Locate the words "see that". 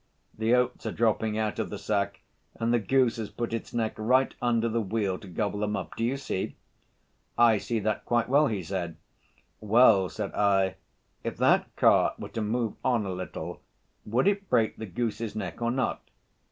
7.59-8.03